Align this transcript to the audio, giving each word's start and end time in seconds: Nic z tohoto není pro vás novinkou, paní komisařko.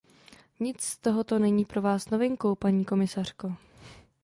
Nic 0.59 0.83
z 0.83 0.97
tohoto 0.97 1.39
není 1.39 1.65
pro 1.65 1.81
vás 1.81 2.09
novinkou, 2.09 2.55
paní 2.55 2.85
komisařko. 2.85 3.55